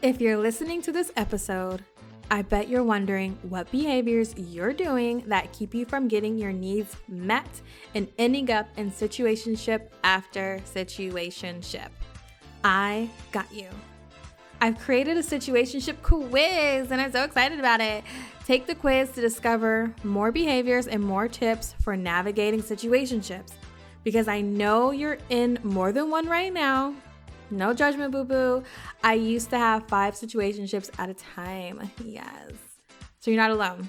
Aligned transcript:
If 0.00 0.20
you're 0.20 0.38
listening 0.38 0.80
to 0.82 0.92
this 0.92 1.10
episode, 1.16 1.84
I 2.30 2.42
bet 2.42 2.68
you're 2.68 2.84
wondering 2.84 3.36
what 3.42 3.68
behaviors 3.72 4.32
you're 4.36 4.72
doing 4.72 5.24
that 5.26 5.52
keep 5.52 5.74
you 5.74 5.84
from 5.84 6.06
getting 6.06 6.38
your 6.38 6.52
needs 6.52 6.96
met 7.08 7.48
and 7.96 8.06
ending 8.16 8.48
up 8.52 8.68
in 8.76 8.92
situationship 8.92 9.88
after 10.04 10.60
situationship. 10.72 11.88
I 12.62 13.10
got 13.32 13.52
you. 13.52 13.66
I've 14.60 14.78
created 14.78 15.16
a 15.16 15.22
situationship 15.22 16.00
quiz 16.02 16.92
and 16.92 17.00
I'm 17.00 17.10
so 17.10 17.24
excited 17.24 17.58
about 17.58 17.80
it. 17.80 18.04
Take 18.46 18.68
the 18.68 18.76
quiz 18.76 19.10
to 19.12 19.20
discover 19.20 19.92
more 20.04 20.30
behaviors 20.30 20.86
and 20.86 21.02
more 21.02 21.26
tips 21.26 21.74
for 21.80 21.96
navigating 21.96 22.62
situationships 22.62 23.50
because 24.04 24.28
I 24.28 24.42
know 24.42 24.92
you're 24.92 25.18
in 25.28 25.58
more 25.64 25.90
than 25.90 26.08
one 26.08 26.28
right 26.28 26.52
now 26.52 26.94
no 27.50 27.74
judgment, 27.74 28.12
boo 28.12 28.24
boo. 28.24 28.62
I 29.02 29.14
used 29.14 29.50
to 29.50 29.58
have 29.58 29.88
five 29.88 30.14
situationships 30.14 30.90
at 30.98 31.08
a 31.08 31.14
time. 31.14 31.90
Yes. 32.04 32.52
So 33.20 33.30
you're 33.30 33.40
not 33.40 33.50
alone. 33.50 33.88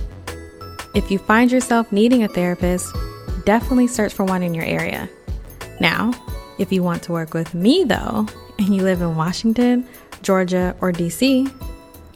If 0.93 1.09
you 1.09 1.17
find 1.17 1.51
yourself 1.51 1.91
needing 1.91 2.23
a 2.23 2.27
therapist, 2.27 2.95
definitely 3.45 3.87
search 3.87 4.13
for 4.13 4.23
one 4.23 4.43
in 4.43 4.53
your 4.53 4.65
area. 4.65 5.09
Now, 5.79 6.13
if 6.59 6.71
you 6.71 6.83
want 6.83 7.03
to 7.03 7.11
work 7.11 7.33
with 7.33 7.53
me 7.53 7.83
though, 7.83 8.27
and 8.59 8.75
you 8.75 8.83
live 8.83 9.01
in 9.01 9.15
Washington, 9.15 9.87
Georgia, 10.21 10.75
or 10.81 10.91
DC, 10.91 11.51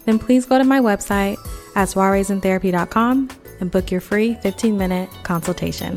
then 0.06 0.20
please 0.20 0.46
go 0.46 0.58
to 0.58 0.64
my 0.64 0.80
website 0.80 1.38
at 1.76 1.88
soireesintherapy.com 1.88 3.30
and 3.60 3.72
book 3.72 3.90
your 3.90 4.02
free 4.02 4.36
15 4.36 4.78
minute 4.78 5.10
consultation. 5.24 5.96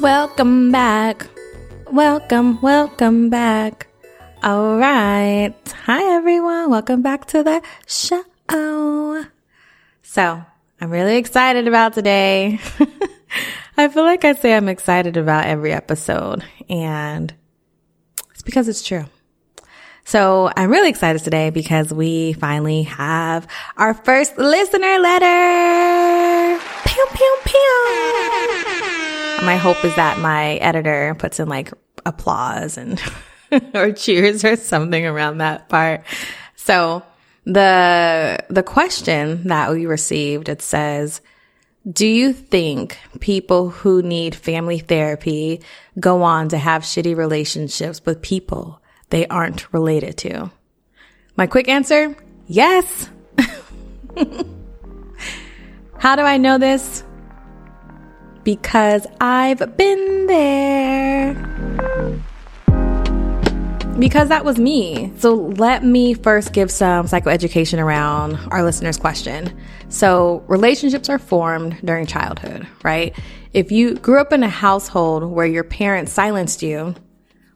Welcome 0.00 0.70
back. 0.70 1.26
Welcome, 1.90 2.60
welcome 2.60 3.30
back. 3.30 3.88
All 4.44 4.76
right. 4.76 5.52
Hi, 5.86 6.14
everyone. 6.14 6.70
Welcome 6.70 7.02
back 7.02 7.26
to 7.26 7.42
the 7.42 7.60
show. 7.88 8.22
So, 10.02 10.42
I'm 10.80 10.90
really 10.90 11.16
excited 11.16 11.66
about 11.66 11.94
today. 11.94 12.60
I 13.76 13.88
feel 13.88 14.04
like 14.04 14.24
I 14.24 14.34
say 14.34 14.54
I'm 14.54 14.68
excited 14.68 15.16
about 15.16 15.46
every 15.46 15.72
episode, 15.72 16.44
and 16.70 17.34
it's 18.30 18.42
because 18.42 18.68
it's 18.68 18.86
true. 18.86 19.04
So 20.04 20.50
I'm 20.56 20.70
really 20.70 20.88
excited 20.88 21.22
today 21.22 21.50
because 21.50 21.92
we 21.92 22.34
finally 22.34 22.84
have 22.84 23.48
our 23.76 23.94
first 23.94 24.38
listener 24.38 24.98
letter. 25.00 26.62
Pew, 26.86 27.06
pew, 27.12 27.36
pew. 27.44 28.77
My 29.42 29.56
hope 29.56 29.84
is 29.84 29.94
that 29.96 30.18
my 30.18 30.54
editor 30.54 31.14
puts 31.18 31.40
in 31.40 31.48
like 31.48 31.72
applause 32.04 32.76
and 32.76 33.00
or 33.74 33.92
cheers 33.92 34.44
or 34.44 34.56
something 34.56 35.06
around 35.06 35.38
that 35.38 35.68
part. 35.68 36.02
So 36.56 37.02
the 37.44 38.38
the 38.50 38.62
question 38.62 39.48
that 39.48 39.70
we 39.70 39.86
received 39.86 40.48
it 40.48 40.60
says 40.60 41.20
do 41.90 42.06
you 42.06 42.32
think 42.34 42.98
people 43.20 43.70
who 43.70 44.02
need 44.02 44.34
family 44.34 44.78
therapy 44.78 45.62
go 45.98 46.22
on 46.22 46.50
to 46.50 46.58
have 46.58 46.82
shitty 46.82 47.16
relationships 47.16 48.02
with 48.04 48.20
people 48.20 48.82
they 49.08 49.26
aren't 49.28 49.72
related 49.72 50.18
to? 50.18 50.50
My 51.36 51.46
quick 51.46 51.68
answer, 51.68 52.14
yes. 52.46 53.08
How 55.98 56.16
do 56.16 56.22
I 56.22 56.36
know 56.36 56.58
this? 56.58 57.04
Because 58.48 59.06
I've 59.20 59.76
been 59.76 60.26
there. 60.26 61.34
Because 63.98 64.30
that 64.30 64.42
was 64.42 64.58
me. 64.58 65.12
So 65.18 65.34
let 65.34 65.84
me 65.84 66.14
first 66.14 66.54
give 66.54 66.70
some 66.70 67.04
psychoeducation 67.04 67.78
around 67.78 68.36
our 68.50 68.62
listener's 68.62 68.96
question. 68.96 69.54
So 69.90 70.42
relationships 70.48 71.10
are 71.10 71.18
formed 71.18 71.76
during 71.84 72.06
childhood, 72.06 72.66
right? 72.82 73.14
If 73.52 73.70
you 73.70 73.96
grew 73.96 74.18
up 74.18 74.32
in 74.32 74.42
a 74.42 74.48
household 74.48 75.24
where 75.24 75.44
your 75.44 75.64
parents 75.64 76.10
silenced 76.10 76.62
you, 76.62 76.94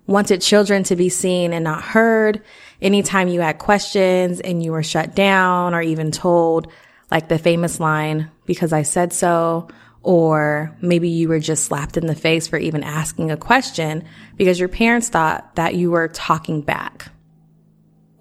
wanted 0.06 0.42
children 0.42 0.82
to 0.82 0.94
be 0.94 1.08
seen 1.08 1.54
and 1.54 1.64
not 1.64 1.80
heard, 1.80 2.42
anytime 2.82 3.28
you 3.28 3.40
had 3.40 3.56
questions 3.56 4.40
and 4.40 4.62
you 4.62 4.72
were 4.72 4.82
shut 4.82 5.14
down 5.14 5.72
or 5.72 5.80
even 5.80 6.10
told, 6.10 6.70
like 7.10 7.28
the 7.28 7.38
famous 7.38 7.80
line, 7.80 8.30
because 8.44 8.74
I 8.74 8.82
said 8.82 9.14
so, 9.14 9.68
or 10.02 10.76
maybe 10.80 11.08
you 11.08 11.28
were 11.28 11.38
just 11.38 11.64
slapped 11.64 11.96
in 11.96 12.06
the 12.06 12.14
face 12.14 12.48
for 12.48 12.58
even 12.58 12.82
asking 12.82 13.30
a 13.30 13.36
question 13.36 14.04
because 14.36 14.58
your 14.58 14.68
parents 14.68 15.08
thought 15.08 15.54
that 15.56 15.74
you 15.74 15.90
were 15.90 16.08
talking 16.08 16.60
back. 16.60 17.10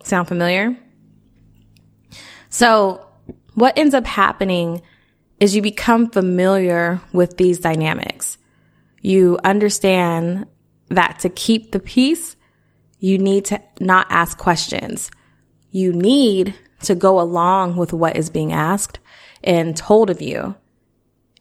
Sound 0.03 0.27
familiar? 0.27 0.77
So, 2.49 3.05
what 3.53 3.77
ends 3.77 3.93
up 3.93 4.05
happening 4.05 4.81
is 5.39 5.55
you 5.55 5.61
become 5.61 6.09
familiar 6.09 7.01
with 7.13 7.37
these 7.37 7.59
dynamics. 7.59 8.37
You 9.01 9.39
understand 9.43 10.45
that 10.89 11.19
to 11.19 11.29
keep 11.29 11.71
the 11.71 11.79
peace, 11.79 12.35
you 12.99 13.17
need 13.17 13.45
to 13.45 13.61
not 13.79 14.05
ask 14.09 14.37
questions. 14.37 15.09
You 15.71 15.91
need 15.91 16.53
to 16.83 16.95
go 16.95 17.19
along 17.19 17.77
with 17.77 17.93
what 17.93 18.15
is 18.15 18.29
being 18.29 18.53
asked 18.53 18.99
and 19.43 19.75
told 19.75 20.09
of 20.09 20.21
you 20.21 20.55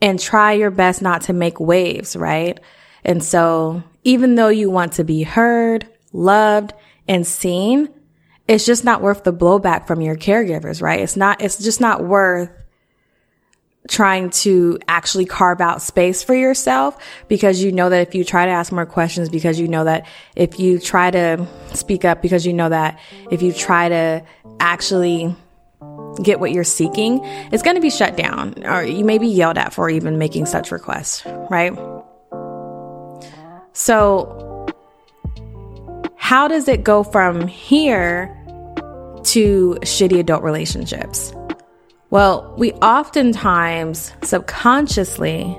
and 0.01 0.19
try 0.19 0.53
your 0.53 0.71
best 0.71 1.03
not 1.03 1.23
to 1.23 1.33
make 1.33 1.61
waves, 1.61 2.17
right? 2.17 2.59
And 3.05 3.23
so 3.23 3.83
even 4.05 4.35
though 4.35 4.49
you 4.49 4.71
want 4.71 4.95
to 4.95 5.05
be 5.05 5.23
heard, 5.23 5.87
loved, 6.13 6.73
and 7.09 7.27
seen, 7.27 7.89
it's 8.49 8.67
just 8.67 8.85
not 8.85 9.03
worth 9.03 9.25
the 9.25 9.33
blowback 9.33 9.87
from 9.87 10.01
your 10.01 10.17
caregivers, 10.17 10.83
right? 10.83 11.01
It's 11.01 11.17
not, 11.17 11.41
it's 11.41 11.59
just 11.59 11.81
not 11.81 12.05
worth 12.05 12.51
trying 13.89 14.31
to 14.31 14.79
actually 14.89 15.25
carve 15.25 15.61
out 15.61 15.83
space 15.83 16.23
for 16.23 16.35
yourself 16.35 16.97
because 17.29 17.63
you 17.63 17.73
know 17.73 17.89
that 17.89 18.07
if 18.07 18.15
you 18.15 18.25
try 18.25 18.47
to 18.47 18.53
ask 18.53 18.73
more 18.73 18.87
questions, 18.87 19.29
because 19.29 19.59
you 19.59 19.69
know 19.69 19.85
that 19.85 20.07
if 20.37 20.61
you 20.61 20.79
try 20.79 21.11
to 21.11 21.47
speak 21.75 22.05
up, 22.05 22.23
because 22.23 22.47
you 22.47 22.53
know 22.53 22.69
that 22.69 23.01
if 23.31 23.43
you 23.43 23.53
try 23.53 23.89
to 23.89 24.25
actually 24.59 25.35
get 26.23 26.41
what 26.41 26.53
you're 26.53 26.65
seeking, 26.65 27.21
it's 27.53 27.63
going 27.63 27.77
to 27.77 27.81
be 27.81 27.91
shut 27.91 28.17
down 28.17 28.55
or 28.67 28.83
you 28.83 29.05
may 29.05 29.19
be 29.19 29.27
yelled 29.27 29.59
at 29.59 29.73
for 29.73 29.89
even 29.89 30.19
making 30.19 30.47
such 30.47 30.71
requests, 30.71 31.25
right? 31.51 31.73
So, 33.73 34.37
how 36.17 36.49
does 36.49 36.69
it 36.69 36.85
go 36.85 37.03
from 37.03 37.47
here 37.47 38.37
to 39.25 39.79
shitty 39.83 40.19
adult 40.19 40.43
relationships? 40.43 41.33
Well, 42.11 42.55
we 42.59 42.73
oftentimes 42.75 44.13
subconsciously 44.23 45.57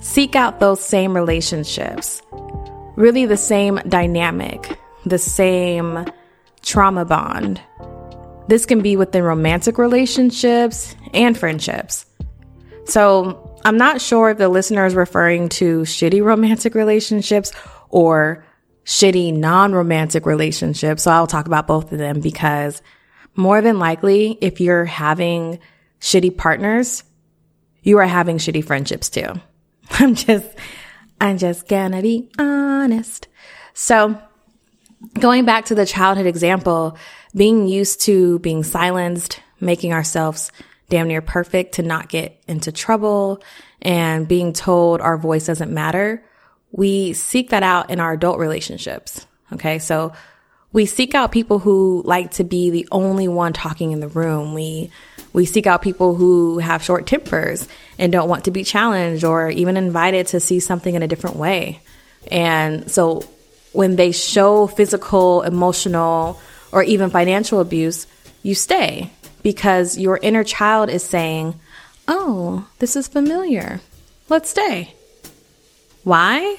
seek 0.00 0.34
out 0.34 0.60
those 0.60 0.80
same 0.80 1.14
relationships, 1.14 2.22
really 2.96 3.26
the 3.26 3.36
same 3.36 3.76
dynamic, 3.88 4.78
the 5.04 5.18
same 5.18 6.06
trauma 6.62 7.04
bond 7.04 7.60
this 8.48 8.66
can 8.66 8.80
be 8.80 8.96
within 8.96 9.22
romantic 9.22 9.78
relationships 9.78 10.94
and 11.12 11.36
friendships. 11.36 12.06
So 12.84 13.58
I'm 13.64 13.76
not 13.76 14.00
sure 14.00 14.30
if 14.30 14.38
the 14.38 14.48
listener 14.48 14.86
is 14.86 14.94
referring 14.94 15.48
to 15.50 15.80
shitty 15.80 16.22
romantic 16.22 16.74
relationships 16.74 17.52
or 17.88 18.44
shitty 18.84 19.34
non 19.34 19.72
romantic 19.72 20.24
relationships. 20.24 21.02
So 21.02 21.10
I'll 21.10 21.26
talk 21.26 21.46
about 21.46 21.66
both 21.66 21.90
of 21.92 21.98
them 21.98 22.20
because 22.20 22.80
more 23.34 23.60
than 23.60 23.78
likely, 23.78 24.38
if 24.40 24.60
you're 24.60 24.84
having 24.84 25.58
shitty 26.00 26.36
partners, 26.36 27.02
you 27.82 27.98
are 27.98 28.06
having 28.06 28.38
shitty 28.38 28.64
friendships 28.64 29.10
too. 29.10 29.28
I'm 29.90 30.14
just, 30.14 30.48
I'm 31.20 31.38
just 31.38 31.68
gonna 31.68 32.02
be 32.02 32.30
honest. 32.38 33.28
So 33.74 34.20
going 35.18 35.44
back 35.44 35.66
to 35.66 35.74
the 35.74 35.86
childhood 35.86 36.26
example, 36.26 36.96
being 37.34 37.66
used 37.66 38.02
to 38.02 38.38
being 38.40 38.62
silenced, 38.62 39.40
making 39.60 39.92
ourselves 39.92 40.50
damn 40.88 41.08
near 41.08 41.22
perfect 41.22 41.74
to 41.74 41.82
not 41.82 42.08
get 42.08 42.40
into 42.46 42.72
trouble 42.72 43.42
and 43.82 44.28
being 44.28 44.52
told 44.52 45.00
our 45.00 45.18
voice 45.18 45.46
doesn't 45.46 45.72
matter, 45.72 46.22
we 46.72 47.12
seek 47.12 47.50
that 47.50 47.62
out 47.62 47.90
in 47.90 48.00
our 48.00 48.12
adult 48.12 48.38
relationships. 48.38 49.26
Okay. 49.52 49.78
So 49.78 50.12
we 50.72 50.86
seek 50.86 51.14
out 51.14 51.32
people 51.32 51.58
who 51.58 52.02
like 52.04 52.32
to 52.32 52.44
be 52.44 52.70
the 52.70 52.88
only 52.90 53.28
one 53.28 53.52
talking 53.52 53.92
in 53.92 54.00
the 54.00 54.08
room. 54.08 54.54
We, 54.54 54.90
we 55.32 55.46
seek 55.46 55.66
out 55.66 55.82
people 55.82 56.14
who 56.14 56.58
have 56.58 56.82
short 56.82 57.06
tempers 57.06 57.68
and 57.98 58.12
don't 58.12 58.28
want 58.28 58.44
to 58.44 58.50
be 58.50 58.64
challenged 58.64 59.24
or 59.24 59.48
even 59.48 59.76
invited 59.76 60.28
to 60.28 60.40
see 60.40 60.60
something 60.60 60.94
in 60.94 61.02
a 61.02 61.08
different 61.08 61.36
way. 61.36 61.80
And 62.30 62.90
so 62.90 63.22
when 63.72 63.96
they 63.96 64.12
show 64.12 64.66
physical, 64.66 65.42
emotional, 65.42 66.40
or 66.72 66.82
even 66.82 67.10
financial 67.10 67.60
abuse, 67.60 68.06
you 68.42 68.54
stay 68.54 69.10
because 69.42 69.98
your 69.98 70.18
inner 70.22 70.44
child 70.44 70.90
is 70.90 71.02
saying, 71.02 71.58
Oh, 72.08 72.66
this 72.78 72.96
is 72.96 73.08
familiar. 73.08 73.80
Let's 74.28 74.50
stay. 74.50 74.94
Why? 76.04 76.56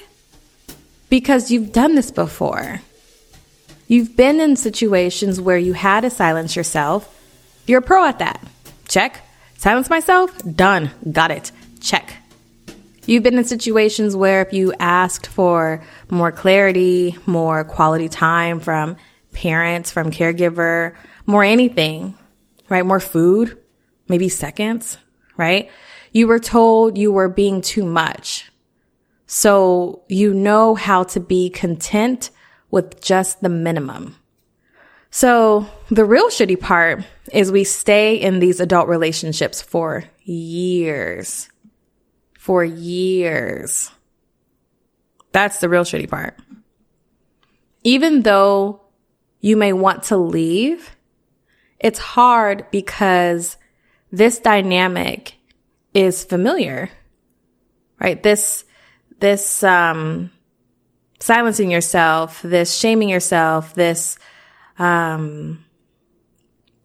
Because 1.08 1.50
you've 1.50 1.72
done 1.72 1.94
this 1.94 2.10
before. 2.10 2.82
You've 3.86 4.16
been 4.16 4.40
in 4.40 4.56
situations 4.56 5.40
where 5.40 5.56
you 5.56 5.72
had 5.72 6.02
to 6.02 6.10
silence 6.10 6.54
yourself. 6.54 7.08
You're 7.66 7.78
a 7.78 7.82
pro 7.82 8.04
at 8.04 8.18
that. 8.18 8.46
Check. 8.88 9.22
Silence 9.56 9.88
myself? 9.88 10.30
Done. 10.44 10.90
Got 11.10 11.30
it. 11.30 11.52
Check. 11.80 12.14
You've 13.08 13.22
been 13.22 13.38
in 13.38 13.44
situations 13.44 14.14
where 14.14 14.42
if 14.42 14.52
you 14.52 14.74
asked 14.78 15.28
for 15.28 15.82
more 16.10 16.30
clarity, 16.30 17.16
more 17.24 17.64
quality 17.64 18.10
time 18.10 18.60
from 18.60 18.98
parents, 19.32 19.90
from 19.90 20.10
caregiver, 20.10 20.94
more 21.24 21.42
anything, 21.42 22.18
right? 22.68 22.84
More 22.84 23.00
food, 23.00 23.56
maybe 24.08 24.28
seconds, 24.28 24.98
right? 25.38 25.70
You 26.12 26.26
were 26.26 26.38
told 26.38 26.98
you 26.98 27.10
were 27.10 27.30
being 27.30 27.62
too 27.62 27.86
much. 27.86 28.52
So 29.26 30.02
you 30.08 30.34
know 30.34 30.74
how 30.74 31.04
to 31.04 31.18
be 31.18 31.48
content 31.48 32.28
with 32.70 33.00
just 33.00 33.40
the 33.40 33.48
minimum. 33.48 34.16
So 35.10 35.66
the 35.90 36.04
real 36.04 36.28
shitty 36.28 36.60
part 36.60 37.04
is 37.32 37.50
we 37.50 37.64
stay 37.64 38.16
in 38.16 38.38
these 38.38 38.60
adult 38.60 38.86
relationships 38.86 39.62
for 39.62 40.04
years. 40.24 41.48
For 42.48 42.64
years. 42.64 43.90
That's 45.32 45.60
the 45.60 45.68
real 45.68 45.84
shitty 45.84 46.08
part. 46.08 46.34
Even 47.84 48.22
though 48.22 48.80
you 49.42 49.54
may 49.54 49.74
want 49.74 50.04
to 50.04 50.16
leave, 50.16 50.96
it's 51.78 51.98
hard 51.98 52.64
because 52.70 53.58
this 54.10 54.38
dynamic 54.38 55.34
is 55.92 56.24
familiar, 56.24 56.88
right? 58.00 58.22
This, 58.22 58.64
this, 59.20 59.62
um, 59.62 60.30
silencing 61.20 61.70
yourself, 61.70 62.40
this 62.40 62.74
shaming 62.74 63.10
yourself, 63.10 63.74
this, 63.74 64.18
um, 64.78 65.62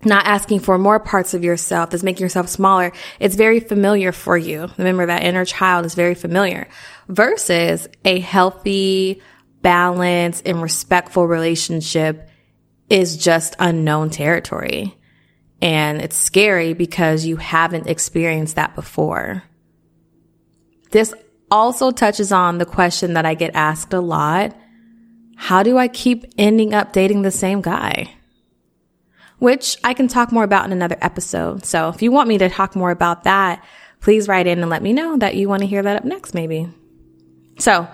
not 0.05 0.25
asking 0.25 0.59
for 0.59 0.77
more 0.77 0.99
parts 0.99 1.33
of 1.33 1.43
yourself, 1.43 1.89
this 1.89 2.03
making 2.03 2.23
yourself 2.23 2.49
smaller. 2.49 2.91
It's 3.19 3.35
very 3.35 3.59
familiar 3.59 4.11
for 4.11 4.37
you. 4.37 4.69
Remember 4.77 5.05
that 5.05 5.23
inner 5.23 5.45
child 5.45 5.85
is 5.85 5.95
very 5.95 6.15
familiar 6.15 6.67
versus 7.07 7.87
a 8.05 8.19
healthy, 8.19 9.21
balanced 9.61 10.47
and 10.47 10.61
respectful 10.61 11.27
relationship 11.27 12.29
is 12.89 13.17
just 13.17 13.55
unknown 13.59 14.09
territory. 14.09 14.95
And 15.61 16.01
it's 16.01 16.17
scary 16.17 16.73
because 16.73 17.25
you 17.25 17.37
haven't 17.37 17.87
experienced 17.87 18.55
that 18.57 18.75
before. 18.75 19.43
This 20.91 21.13
also 21.49 21.91
touches 21.91 22.31
on 22.31 22.57
the 22.57 22.65
question 22.65 23.13
that 23.13 23.25
I 23.25 23.33
get 23.33 23.55
asked 23.55 23.93
a 23.93 24.01
lot. 24.01 24.55
How 25.35 25.63
do 25.63 25.77
I 25.77 25.87
keep 25.87 26.25
ending 26.37 26.73
up 26.73 26.93
dating 26.93 27.21
the 27.21 27.31
same 27.31 27.61
guy? 27.61 28.13
Which 29.43 29.75
I 29.83 29.93
can 29.93 30.07
talk 30.07 30.31
more 30.31 30.45
about 30.45 30.63
in 30.67 30.71
another 30.71 30.95
episode. 31.01 31.65
So 31.65 31.89
if 31.89 32.01
you 32.01 32.13
want 32.13 32.29
me 32.29 32.37
to 32.37 32.47
talk 32.47 32.77
more 32.77 32.91
about 32.91 33.25
that, 33.25 33.61
please 33.99 34.29
write 34.29 34.47
in 34.47 34.61
and 34.61 34.69
let 34.69 34.81
me 34.81 34.93
know 34.93 35.17
that 35.17 35.35
you 35.35 35.49
want 35.49 35.59
to 35.63 35.67
hear 35.67 35.83
that 35.83 35.97
up 35.97 36.05
next, 36.05 36.33
maybe. 36.33 36.69
So 37.59 37.85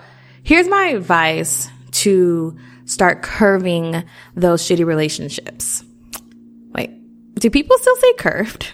here's 0.44 0.68
my 0.68 0.90
advice 0.90 1.68
to 1.90 2.56
start 2.84 3.22
curving 3.22 4.04
those 4.36 4.62
shitty 4.62 4.86
relationships. 4.86 5.82
Wait, 6.68 6.92
do 7.34 7.50
people 7.50 7.76
still 7.78 7.96
say 7.96 8.12
curved? 8.12 8.72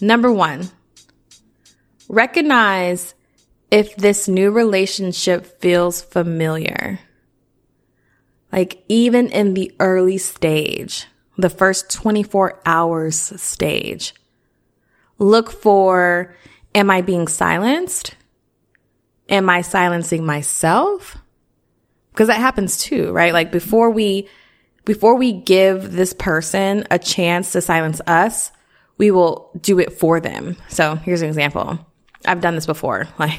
Number 0.00 0.32
one, 0.32 0.70
recognize 2.08 3.14
if 3.70 3.94
this 3.96 4.26
new 4.26 4.52
relationship 4.52 5.60
feels 5.60 6.00
familiar. 6.00 6.98
Like 8.52 8.82
even 8.88 9.28
in 9.28 9.54
the 9.54 9.74
early 9.78 10.18
stage, 10.18 11.06
the 11.36 11.50
first 11.50 11.90
24 11.90 12.60
hours 12.64 13.16
stage, 13.40 14.14
look 15.18 15.50
for, 15.50 16.34
am 16.74 16.90
I 16.90 17.02
being 17.02 17.28
silenced? 17.28 18.14
am 19.28 19.50
I 19.50 19.62
silencing 19.62 20.24
myself? 20.24 21.16
Because 22.10 22.28
that 22.28 22.40
happens 22.40 22.78
too, 22.78 23.12
right? 23.12 23.32
Like 23.32 23.52
before 23.52 23.90
we, 23.90 24.28
before 24.84 25.16
we 25.16 25.32
give 25.32 25.92
this 25.92 26.12
person 26.12 26.86
a 26.90 26.98
chance 26.98 27.52
to 27.52 27.60
silence 27.60 28.00
us, 28.06 28.50
we 28.96 29.10
will 29.10 29.50
do 29.60 29.78
it 29.78 29.92
for 29.92 30.18
them. 30.18 30.56
So 30.68 30.96
here's 30.96 31.22
an 31.22 31.28
example. 31.28 31.78
I've 32.24 32.40
done 32.40 32.54
this 32.54 32.66
before, 32.66 33.06
like, 33.18 33.38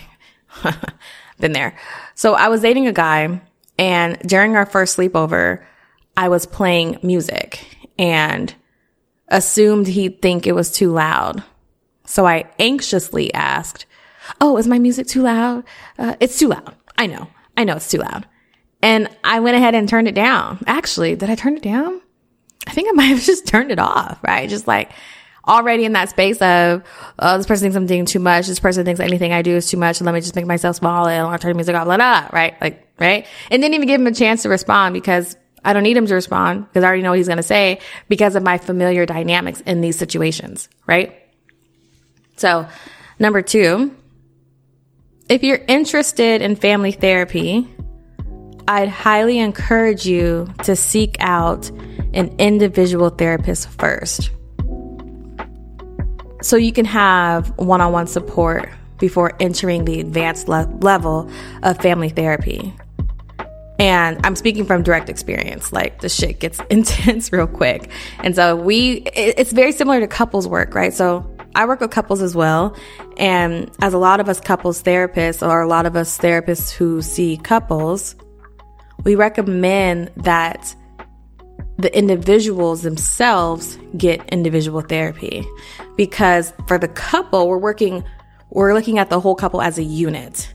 been 1.40 1.52
there. 1.52 1.78
So 2.16 2.34
I 2.34 2.48
was 2.48 2.62
dating 2.62 2.88
a 2.88 2.94
guy 2.94 3.42
and 3.80 4.20
during 4.20 4.58
our 4.58 4.66
first 4.66 4.98
sleepover, 4.98 5.64
I 6.18 6.28
was 6.28 6.46
playing 6.46 7.00
music 7.02 7.66
and 7.98 8.54
assumed 9.30 9.88
he'd 9.88 10.22
think 10.22 10.46
it 10.46 10.52
was 10.52 10.70
too 10.70 10.92
loud. 10.92 11.44
So 12.06 12.28
I 12.28 12.50
anxiously 12.60 13.34
asked, 13.34 13.86
Oh, 14.42 14.58
is 14.58 14.68
my 14.68 14.80
music 14.80 15.08
too 15.08 15.22
loud? 15.22 15.64
Uh, 15.98 16.16
it's 16.20 16.38
too 16.38 16.50
loud. 16.50 16.76
I 16.98 17.08
know. 17.08 17.30
I 17.56 17.64
know 17.64 17.78
it's 17.78 17.90
too 17.90 18.00
loud. 18.00 18.28
And 18.82 19.10
I 19.24 19.40
went 19.40 19.56
ahead 19.56 19.76
and 19.76 19.88
turned 19.88 20.10
it 20.10 20.16
down. 20.16 20.60
Actually, 20.68 21.16
did 21.16 21.30
I 21.30 21.36
turn 21.36 21.56
it 21.56 21.64
down? 21.64 22.02
I 22.68 22.72
think 22.72 22.90
I 22.90 22.92
might 22.92 23.04
have 23.06 23.22
just 23.24 23.48
turned 23.48 23.72
it 23.72 23.80
off, 23.80 24.20
right? 24.24 24.50
Just 24.50 24.68
like 24.68 24.92
already 25.50 25.84
in 25.84 25.94
that 25.94 26.10
space 26.10 26.42
of, 26.42 26.84
oh, 27.18 27.38
this 27.38 27.48
person 27.48 27.66
thinks 27.66 27.76
I'm 27.76 27.88
doing 27.88 28.06
too 28.06 28.20
much. 28.20 28.48
This 28.48 28.60
person 28.60 28.86
thinks 28.86 29.00
anything 29.00 29.34
I 29.34 29.42
do 29.42 29.56
is 29.56 29.70
too 29.70 29.78
much. 29.78 30.00
let 30.00 30.14
me 30.14 30.22
just 30.22 30.36
make 30.36 30.46
myself 30.46 30.78
small 30.78 31.08
and 31.08 31.28
I'll 31.28 31.40
turn 31.40 31.52
the 31.52 31.56
music 31.56 31.76
off, 31.76 31.86
blah, 31.86 31.98
blah, 31.98 32.30
right? 32.32 32.60
Like, 32.62 32.88
right? 33.00 33.26
And 33.50 33.62
didn't 33.62 33.76
even 33.76 33.88
give 33.88 34.00
him 34.00 34.08
a 34.08 34.14
chance 34.14 34.44
to 34.44 34.50
respond 34.50 34.94
because 34.94 35.36
I 35.64 35.74
don't 35.74 35.84
need 35.84 35.98
him 35.98 36.06
to 36.06 36.14
respond 36.14 36.68
because 36.68 36.84
I 36.84 36.88
already 36.88 37.02
know 37.02 37.10
what 37.10 37.18
he's 37.18 37.28
going 37.28 37.38
to 37.38 37.44
say 37.44 37.80
because 38.08 38.36
of 38.36 38.44
my 38.44 38.58
familiar 38.58 39.06
dynamics 39.06 39.62
in 39.62 39.82
these 39.82 39.98
situations, 39.98 40.70
right? 40.88 41.16
So 42.38 42.68
number 43.18 43.42
two, 43.42 43.96
if 45.28 45.44
you're 45.44 45.62
interested 45.68 46.42
in 46.42 46.56
family 46.56 46.92
therapy, 46.92 47.68
I'd 48.68 48.88
highly 48.88 49.40
encourage 49.40 50.06
you 50.06 50.48
to 50.64 50.76
seek 50.76 51.18
out 51.20 51.70
an 52.14 52.36
individual 52.38 53.10
therapist 53.10 53.70
first. 53.70 54.30
So 56.42 56.56
you 56.56 56.72
can 56.72 56.86
have 56.86 57.50
one 57.58 57.82
on 57.82 57.92
one 57.92 58.08
support 58.08 58.70
before 59.00 59.34
entering 59.40 59.86
the 59.86 60.00
advanced 60.00 60.48
le- 60.48 60.70
level 60.82 61.30
of 61.64 61.78
family 61.78 62.10
therapy. 62.10 62.74
And 63.80 64.20
I'm 64.26 64.36
speaking 64.36 64.66
from 64.66 64.84
direct 64.84 65.10
experience. 65.10 65.72
Like 65.72 66.02
the 66.02 66.10
shit 66.10 66.40
gets 66.40 66.60
intense 66.70 67.32
real 67.32 67.48
quick. 67.48 67.90
And 68.20 68.36
so 68.36 68.56
we, 68.56 69.04
it's 69.16 69.52
very 69.52 69.72
similar 69.72 70.02
to 70.02 70.08
couples 70.08 70.48
work, 70.48 70.76
right? 70.76 70.94
So 70.94 71.26
I 71.56 71.66
work 71.66 71.80
with 71.80 71.92
couples 71.92 72.22
as 72.22 72.36
well. 72.36 72.76
And 73.18 73.72
as 73.82 73.94
a 73.94 73.98
lot 73.98 74.20
of 74.20 74.30
us 74.30 74.40
couples 74.40 74.84
therapists, 74.84 75.46
or 75.46 75.62
a 75.62 75.68
lot 75.68 75.86
of 75.86 75.96
us 75.96 76.18
therapists 76.18 76.72
who 76.72 77.02
see 77.02 77.38
couples, 77.38 78.16
we 79.04 79.16
recommend 79.16 80.12
that 80.18 80.76
the 81.78 81.98
individuals 81.98 82.82
themselves 82.82 83.78
get 83.96 84.22
individual 84.28 84.82
therapy 84.82 85.48
because 86.00 86.54
for 86.66 86.78
the 86.78 86.88
couple, 86.88 87.50
we're 87.50 87.58
working 87.58 88.06
we're 88.52 88.74
looking 88.74 89.00
at 89.00 89.10
the 89.10 89.20
whole 89.20 89.36
couple 89.36 89.62
as 89.62 89.78
a 89.78 89.84
unit. 89.84 90.54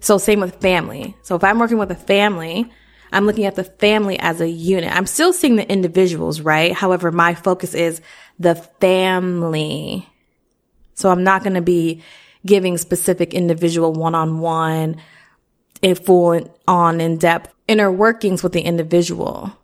So 0.00 0.18
same 0.18 0.40
with 0.40 0.60
family. 0.60 1.16
So 1.22 1.36
if 1.36 1.44
I'm 1.44 1.60
working 1.60 1.78
with 1.78 1.92
a 1.92 1.94
family, 1.94 2.68
I'm 3.12 3.24
looking 3.24 3.44
at 3.44 3.54
the 3.54 3.62
family 3.62 4.18
as 4.18 4.40
a 4.40 4.48
unit. 4.48 4.92
I'm 4.92 5.06
still 5.06 5.32
seeing 5.32 5.54
the 5.54 5.70
individuals, 5.70 6.40
right? 6.40 6.72
However, 6.72 7.12
my 7.12 7.32
focus 7.32 7.74
is 7.74 8.00
the 8.40 8.56
family. 8.56 10.08
So 10.94 11.10
I'm 11.10 11.22
not 11.22 11.44
going 11.44 11.54
to 11.54 11.62
be 11.62 12.02
giving 12.44 12.76
specific 12.76 13.34
individual 13.34 13.92
one-on-one, 13.92 14.96
a 15.84 15.94
full 15.94 16.58
on 16.66 17.00
in-depth 17.00 17.54
inner 17.68 17.90
workings 17.92 18.42
with 18.42 18.52
the 18.52 18.62
individual. 18.62 19.56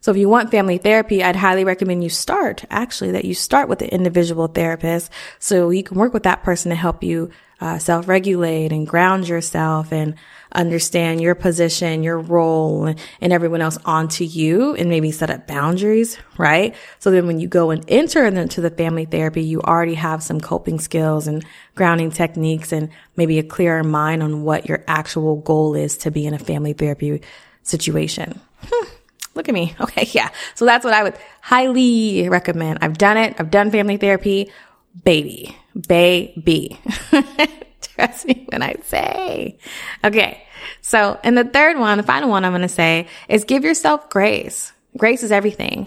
So 0.00 0.10
if 0.10 0.16
you 0.16 0.28
want 0.28 0.50
family 0.50 0.78
therapy, 0.78 1.22
I'd 1.22 1.36
highly 1.36 1.64
recommend 1.64 2.02
you 2.02 2.08
start 2.08 2.64
actually 2.70 3.12
that 3.12 3.26
you 3.26 3.34
start 3.34 3.68
with 3.68 3.80
the 3.80 3.92
individual 3.92 4.48
therapist 4.48 5.10
so 5.38 5.68
you 5.68 5.82
can 5.82 5.98
work 5.98 6.14
with 6.14 6.22
that 6.22 6.42
person 6.42 6.70
to 6.70 6.76
help 6.76 7.02
you 7.02 7.30
uh, 7.60 7.78
self-regulate 7.78 8.72
and 8.72 8.86
ground 8.86 9.28
yourself 9.28 9.92
and 9.92 10.14
understand 10.52 11.20
your 11.20 11.34
position, 11.34 12.02
your 12.02 12.18
role 12.18 12.86
and, 12.86 12.98
and 13.20 13.34
everyone 13.34 13.60
else 13.60 13.76
onto 13.84 14.24
you 14.24 14.74
and 14.74 14.88
maybe 14.88 15.10
set 15.10 15.28
up 15.28 15.46
boundaries, 15.46 16.16
right? 16.38 16.74
So 16.98 17.10
then 17.10 17.26
when 17.26 17.38
you 17.38 17.48
go 17.48 17.70
and 17.70 17.84
enter 17.86 18.24
into 18.24 18.62
the 18.62 18.70
family 18.70 19.04
therapy, 19.04 19.42
you 19.42 19.60
already 19.60 19.94
have 19.94 20.22
some 20.22 20.40
coping 20.40 20.80
skills 20.80 21.26
and 21.26 21.44
grounding 21.74 22.10
techniques 22.10 22.72
and 22.72 22.88
maybe 23.16 23.38
a 23.38 23.42
clearer 23.42 23.84
mind 23.84 24.22
on 24.22 24.42
what 24.42 24.66
your 24.66 24.82
actual 24.88 25.36
goal 25.36 25.74
is 25.74 25.98
to 25.98 26.10
be 26.10 26.26
in 26.26 26.32
a 26.32 26.38
family 26.38 26.72
therapy 26.72 27.20
situation. 27.62 28.40
Hmm. 28.62 28.86
Look 29.34 29.48
at 29.48 29.54
me. 29.54 29.74
Okay. 29.80 30.08
Yeah. 30.12 30.30
So 30.54 30.64
that's 30.64 30.84
what 30.84 30.94
I 30.94 31.02
would 31.02 31.14
highly 31.40 32.28
recommend. 32.28 32.80
I've 32.82 32.98
done 32.98 33.16
it. 33.16 33.36
I've 33.38 33.50
done 33.50 33.70
family 33.70 33.96
therapy. 33.96 34.50
Baby. 35.04 35.56
Baby. 35.88 36.78
Trust 37.80 38.26
me 38.26 38.46
when 38.50 38.62
I 38.62 38.74
say. 38.84 39.58
Okay. 40.04 40.44
So, 40.82 41.18
and 41.24 41.36
the 41.36 41.44
third 41.44 41.78
one, 41.78 41.98
the 41.98 42.04
final 42.04 42.28
one 42.28 42.44
I'm 42.44 42.52
going 42.52 42.62
to 42.62 42.68
say 42.68 43.06
is 43.28 43.44
give 43.44 43.64
yourself 43.64 44.10
grace. 44.10 44.72
Grace 44.96 45.22
is 45.22 45.32
everything. 45.32 45.86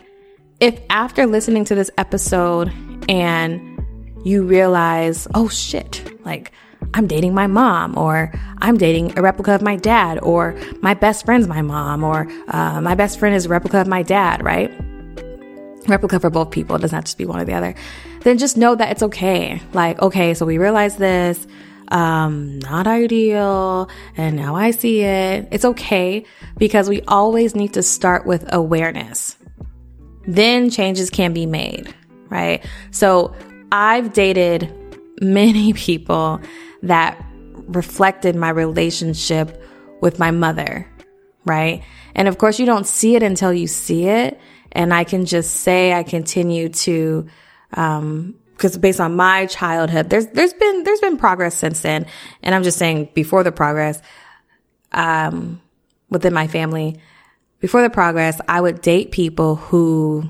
If 0.59 0.79
after 0.89 1.25
listening 1.25 1.65
to 1.65 1.75
this 1.75 1.91
episode 1.97 2.71
and 3.09 3.85
you 4.23 4.43
realize, 4.43 5.27
oh 5.33 5.49
shit, 5.49 6.25
like 6.25 6.51
I'm 6.93 7.07
dating 7.07 7.33
my 7.33 7.47
mom, 7.47 7.97
or 7.97 8.31
I'm 8.59 8.77
dating 8.77 9.17
a 9.17 9.21
replica 9.21 9.53
of 9.55 9.61
my 9.61 9.75
dad, 9.75 10.19
or 10.21 10.55
my 10.81 10.93
best 10.93 11.25
friend's 11.25 11.47
my 11.47 11.61
mom, 11.61 12.03
or 12.03 12.27
uh, 12.47 12.81
my 12.81 12.95
best 12.95 13.19
friend 13.19 13.35
is 13.35 13.45
a 13.45 13.49
replica 13.49 13.81
of 13.81 13.87
my 13.87 14.03
dad, 14.03 14.43
right? 14.43 14.71
Replica 15.87 16.19
for 16.19 16.29
both 16.29 16.51
people. 16.51 16.75
It 16.75 16.79
doesn't 16.79 16.95
have 16.95 17.05
to 17.05 17.17
be 17.17 17.25
one 17.25 17.39
or 17.39 17.45
the 17.45 17.53
other. 17.53 17.75
Then 18.21 18.37
just 18.37 18.57
know 18.57 18.75
that 18.75 18.91
it's 18.91 19.03
okay. 19.03 19.61
Like, 19.73 20.01
okay, 20.01 20.33
so 20.33 20.45
we 20.45 20.57
realize 20.57 20.95
this. 20.97 21.45
Um, 21.89 22.59
not 22.59 22.87
ideal. 22.87 23.89
And 24.15 24.35
now 24.35 24.55
I 24.55 24.71
see 24.71 25.01
it. 25.01 25.47
It's 25.51 25.65
okay 25.65 26.25
because 26.57 26.89
we 26.89 27.01
always 27.03 27.55
need 27.55 27.73
to 27.73 27.83
start 27.83 28.25
with 28.25 28.51
awareness. 28.53 29.37
Then 30.25 30.69
changes 30.69 31.09
can 31.09 31.33
be 31.33 31.45
made, 31.45 31.93
right? 32.29 32.65
So 32.91 33.35
I've 33.71 34.13
dated 34.13 34.73
many 35.21 35.73
people 35.73 36.39
that 36.83 37.23
reflected 37.67 38.35
my 38.35 38.49
relationship 38.49 39.61
with 40.01 40.19
my 40.19 40.31
mother, 40.31 40.87
right? 41.45 41.83
And 42.13 42.27
of 42.27 42.37
course, 42.37 42.59
you 42.59 42.65
don't 42.65 42.85
see 42.85 43.15
it 43.15 43.23
until 43.23 43.53
you 43.53 43.67
see 43.67 44.05
it. 44.05 44.39
And 44.71 44.93
I 44.93 45.03
can 45.03 45.25
just 45.25 45.51
say 45.55 45.93
I 45.93 46.03
continue 46.03 46.69
to, 46.69 47.27
um, 47.73 48.35
because 48.51 48.77
based 48.77 48.99
on 48.99 49.15
my 49.15 49.45
childhood, 49.47 50.09
there's 50.09 50.27
there's 50.27 50.53
been 50.53 50.83
there's 50.83 50.99
been 50.99 51.17
progress 51.17 51.55
since 51.55 51.81
then, 51.81 52.05
and 52.41 52.53
I'm 52.55 52.63
just 52.63 52.77
saying 52.77 53.09
before 53.13 53.43
the 53.43 53.51
progress, 53.51 54.01
um, 54.91 55.61
within 56.09 56.33
my 56.33 56.47
family, 56.47 56.99
before 57.59 57.81
the 57.81 57.89
progress, 57.89 58.39
I 58.47 58.61
would 58.61 58.81
date 58.81 59.11
people 59.11 59.55
who 59.55 60.29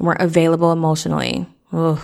weren't 0.00 0.20
available 0.20 0.72
emotionally. 0.72 1.46
Ugh, 1.72 2.00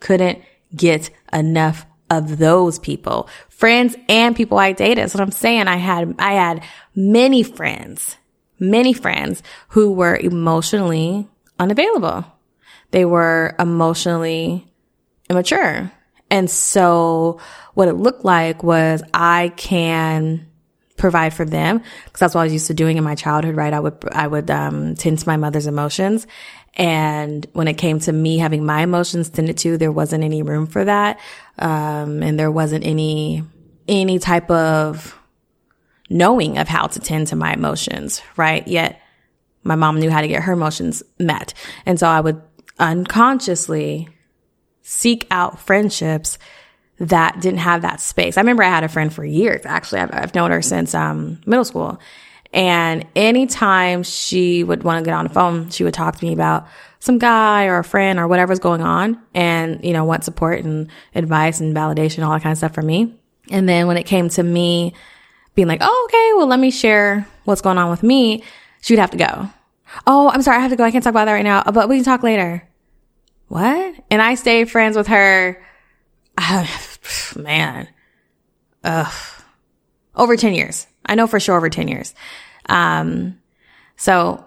couldn't 0.00 0.42
get 0.74 1.10
enough 1.32 1.86
of 2.10 2.38
those 2.38 2.78
people, 2.78 3.28
friends 3.48 3.96
and 4.08 4.36
people 4.36 4.58
I 4.58 4.72
dated. 4.72 4.98
That's 4.98 5.14
what 5.14 5.22
I'm 5.22 5.32
saying. 5.32 5.68
I 5.68 5.76
had, 5.76 6.14
I 6.18 6.34
had 6.34 6.62
many 6.94 7.42
friends, 7.42 8.16
many 8.58 8.92
friends 8.92 9.42
who 9.68 9.92
were 9.92 10.16
emotionally 10.16 11.28
unavailable. 11.58 12.24
They 12.90 13.04
were 13.04 13.54
emotionally 13.58 14.66
immature. 15.28 15.90
And 16.30 16.50
so 16.50 17.40
what 17.74 17.88
it 17.88 17.94
looked 17.94 18.24
like 18.24 18.62
was 18.62 19.02
I 19.12 19.52
can 19.56 20.46
provide 20.96 21.34
for 21.34 21.44
them 21.44 21.82
because 22.04 22.20
that's 22.20 22.34
what 22.34 22.40
I 22.40 22.44
was 22.44 22.52
used 22.52 22.68
to 22.68 22.74
doing 22.74 22.96
in 22.96 23.04
my 23.04 23.14
childhood, 23.14 23.54
right? 23.56 23.72
I 23.72 23.80
would, 23.80 24.04
I 24.12 24.26
would, 24.26 24.50
um, 24.50 24.94
my 25.26 25.36
mother's 25.36 25.66
emotions. 25.66 26.26
And 26.76 27.46
when 27.54 27.68
it 27.68 27.74
came 27.74 28.00
to 28.00 28.12
me 28.12 28.38
having 28.38 28.64
my 28.64 28.82
emotions 28.82 29.30
tended 29.30 29.56
to, 29.58 29.78
there 29.78 29.92
wasn't 29.92 30.24
any 30.24 30.42
room 30.42 30.66
for 30.66 30.84
that. 30.84 31.18
Um, 31.58 32.22
and 32.22 32.38
there 32.38 32.50
wasn't 32.50 32.84
any, 32.84 33.42
any 33.88 34.18
type 34.18 34.50
of 34.50 35.18
knowing 36.10 36.58
of 36.58 36.68
how 36.68 36.86
to 36.86 37.00
tend 37.00 37.28
to 37.28 37.36
my 37.36 37.54
emotions, 37.54 38.22
right? 38.36 38.66
Yet 38.68 39.00
my 39.64 39.74
mom 39.74 39.98
knew 39.98 40.10
how 40.10 40.20
to 40.20 40.28
get 40.28 40.42
her 40.42 40.52
emotions 40.52 41.02
met. 41.18 41.54
And 41.86 41.98
so 41.98 42.06
I 42.06 42.20
would 42.20 42.40
unconsciously 42.78 44.08
seek 44.82 45.26
out 45.30 45.58
friendships 45.58 46.38
that 46.98 47.40
didn't 47.40 47.60
have 47.60 47.82
that 47.82 48.00
space. 48.00 48.36
I 48.36 48.40
remember 48.40 48.62
I 48.62 48.68
had 48.68 48.84
a 48.84 48.88
friend 48.88 49.12
for 49.12 49.24
years. 49.24 49.62
Actually, 49.64 50.02
I've, 50.02 50.14
I've 50.14 50.34
known 50.34 50.50
her 50.50 50.62
since 50.62 50.94
um, 50.94 51.40
middle 51.46 51.64
school. 51.64 51.98
And 52.56 53.06
anytime 53.14 54.02
she 54.02 54.64
would 54.64 54.82
want 54.82 55.04
to 55.04 55.08
get 55.08 55.14
on 55.14 55.28
the 55.28 55.32
phone, 55.32 55.68
she 55.68 55.84
would 55.84 55.92
talk 55.92 56.16
to 56.16 56.24
me 56.24 56.32
about 56.32 56.66
some 57.00 57.18
guy 57.18 57.66
or 57.66 57.76
a 57.76 57.84
friend 57.84 58.18
or 58.18 58.26
whatever's 58.26 58.60
going 58.60 58.80
on 58.80 59.20
and, 59.34 59.84
you 59.84 59.92
know, 59.92 60.04
want 60.04 60.24
support 60.24 60.64
and 60.64 60.88
advice 61.14 61.60
and 61.60 61.76
validation, 61.76 62.24
all 62.24 62.32
that 62.32 62.42
kind 62.42 62.52
of 62.52 62.56
stuff 62.56 62.72
for 62.72 62.80
me. 62.80 63.14
And 63.50 63.68
then 63.68 63.86
when 63.86 63.98
it 63.98 64.04
came 64.04 64.30
to 64.30 64.42
me 64.42 64.94
being 65.54 65.68
like, 65.68 65.82
oh, 65.82 66.08
okay, 66.08 66.32
well, 66.38 66.46
let 66.46 66.58
me 66.58 66.70
share 66.70 67.28
what's 67.44 67.60
going 67.60 67.76
on 67.76 67.90
with 67.90 68.02
me, 68.02 68.42
she 68.80 68.94
would 68.94 69.00
have 69.00 69.10
to 69.10 69.18
go. 69.18 69.50
Oh, 70.06 70.30
I'm 70.30 70.40
sorry. 70.40 70.56
I 70.56 70.60
have 70.60 70.70
to 70.70 70.76
go. 70.76 70.84
I 70.84 70.90
can't 70.90 71.04
talk 71.04 71.10
about 71.10 71.26
that 71.26 71.34
right 71.34 71.44
now, 71.44 71.62
but 71.62 71.90
we 71.90 71.96
can 71.96 72.04
talk 72.04 72.22
later. 72.22 72.66
What? 73.48 73.96
And 74.10 74.22
I 74.22 74.34
stayed 74.34 74.70
friends 74.70 74.96
with 74.96 75.08
her. 75.08 75.62
Man. 77.36 77.86
Ugh. 78.82 79.12
Over 80.14 80.38
10 80.38 80.54
years. 80.54 80.86
I 81.04 81.16
know 81.16 81.26
for 81.26 81.38
sure 81.38 81.56
over 81.56 81.68
10 81.68 81.88
years. 81.88 82.14
Um, 82.68 83.38
so 83.96 84.44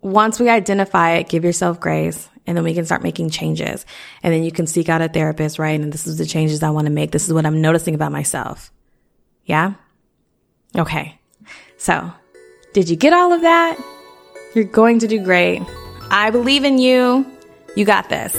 once 0.00 0.40
we 0.40 0.48
identify 0.48 1.12
it, 1.12 1.28
give 1.28 1.44
yourself 1.44 1.78
grace 1.80 2.28
and 2.46 2.56
then 2.56 2.64
we 2.64 2.74
can 2.74 2.84
start 2.84 3.02
making 3.02 3.30
changes. 3.30 3.86
And 4.22 4.32
then 4.32 4.42
you 4.42 4.50
can 4.50 4.66
seek 4.66 4.88
out 4.88 5.02
a 5.02 5.08
therapist, 5.08 5.58
right? 5.58 5.80
And 5.80 5.92
this 5.92 6.06
is 6.06 6.18
the 6.18 6.26
changes 6.26 6.62
I 6.62 6.70
want 6.70 6.86
to 6.86 6.92
make. 6.92 7.10
This 7.10 7.26
is 7.26 7.32
what 7.32 7.46
I'm 7.46 7.60
noticing 7.60 7.94
about 7.94 8.12
myself. 8.12 8.72
Yeah. 9.44 9.74
Okay. 10.76 11.18
So 11.76 12.12
did 12.72 12.88
you 12.88 12.96
get 12.96 13.12
all 13.12 13.32
of 13.32 13.42
that? 13.42 13.78
You're 14.54 14.64
going 14.64 14.98
to 15.00 15.08
do 15.08 15.22
great. 15.22 15.62
I 16.10 16.30
believe 16.30 16.64
in 16.64 16.78
you. 16.78 17.26
You 17.76 17.84
got 17.84 18.08
this. 18.08 18.34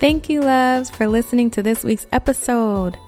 Thank 0.00 0.28
you, 0.28 0.42
loves, 0.42 0.90
for 0.90 1.08
listening 1.08 1.50
to 1.52 1.62
this 1.62 1.82
week's 1.82 2.06
episode. 2.12 2.98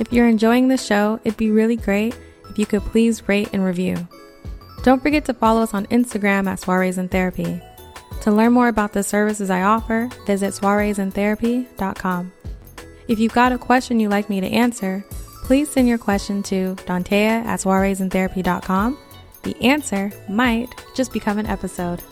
If 0.00 0.12
you're 0.12 0.26
enjoying 0.26 0.68
the 0.68 0.78
show, 0.78 1.20
it'd 1.24 1.36
be 1.36 1.50
really 1.50 1.76
great 1.76 2.16
if 2.48 2.58
you 2.58 2.66
could 2.66 2.82
please 2.82 3.28
rate 3.28 3.50
and 3.52 3.62
review. 3.62 4.08
Don't 4.82 5.02
forget 5.02 5.26
to 5.26 5.34
follow 5.34 5.62
us 5.62 5.74
on 5.74 5.86
Instagram 5.86 6.48
at 6.48 6.58
Soirees 6.58 6.96
in 6.96 7.08
Therapy. 7.08 7.60
To 8.22 8.32
learn 8.32 8.52
more 8.52 8.68
about 8.68 8.92
the 8.94 9.02
services 9.02 9.50
I 9.50 9.62
offer, 9.62 10.08
visit 10.26 10.54
soireesintherapy.com. 10.54 12.32
If 13.08 13.18
you've 13.18 13.34
got 13.34 13.52
a 13.52 13.58
question 13.58 14.00
you'd 14.00 14.10
like 14.10 14.30
me 14.30 14.40
to 14.40 14.46
answer, 14.46 15.04
please 15.44 15.68
send 15.68 15.86
your 15.86 15.98
question 15.98 16.42
to 16.44 16.76
Dontea 16.86 17.44
at 17.44 17.60
soireesintherapy.com. 17.60 18.98
The 19.42 19.62
answer 19.62 20.12
might 20.28 20.68
just 20.94 21.12
become 21.12 21.38
an 21.38 21.46
episode. 21.46 22.02